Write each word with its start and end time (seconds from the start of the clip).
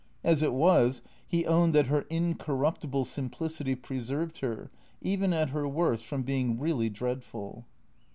As 0.23 0.41
it 0.41 0.51
was, 0.53 1.03
he 1.27 1.45
owned 1.45 1.75
that 1.75 1.85
her 1.85 2.07
incorruptible 2.09 3.05
simplicity 3.05 3.75
preserved 3.75 4.39
her, 4.39 4.71
even 4.99 5.31
at 5.31 5.49
her 5.51 5.67
worst, 5.67 6.05
from 6.05 6.23
being 6.23 6.59
really 6.59 6.89
dreadful. 6.89 7.67